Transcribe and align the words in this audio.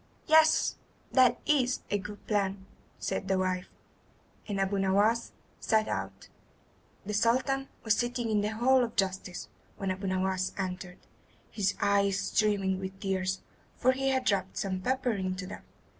"Yes, 0.25 0.77
that 1.11 1.39
is 1.45 1.81
a 1.91 1.99
good 1.99 2.25
plan," 2.25 2.65
said 2.97 3.27
the 3.27 3.37
wife; 3.37 3.67
and 4.47 4.59
Abu 4.59 4.79
Nowas 4.79 5.31
set 5.59 5.87
out. 5.87 6.27
The 7.05 7.13
Sultan 7.13 7.67
was 7.83 7.95
sitting 7.97 8.31
in 8.31 8.41
the 8.41 8.47
hall 8.47 8.83
of 8.83 8.95
justice 8.95 9.47
when 9.77 9.91
Abu 9.91 10.07
Nowas 10.07 10.53
entered, 10.57 10.97
his 11.51 11.75
eyes 11.79 12.17
streaming 12.19 12.79
with 12.79 12.99
tears, 12.99 13.41
for 13.77 13.91
he 13.91 14.09
had 14.09 14.31
rubbed 14.31 14.57
some 14.57 14.81
pepper 14.81 15.11
into 15.11 15.45
them. 15.45 15.61